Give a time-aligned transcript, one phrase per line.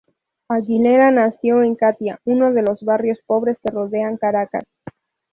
[0.49, 4.63] Aguilera nació en Catia, uno de los barrios pobres que rodean Caracas.